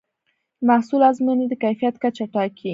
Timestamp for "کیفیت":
1.63-1.95